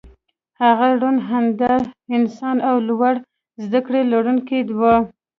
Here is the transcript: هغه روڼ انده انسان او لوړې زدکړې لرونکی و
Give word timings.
هغه 0.61 0.87
روڼ 1.01 1.15
انده 1.37 1.73
انسان 2.17 2.57
او 2.69 2.75
لوړې 2.87 3.21
زدکړې 3.63 4.01
لرونکی 4.11 4.59
و 4.79 4.81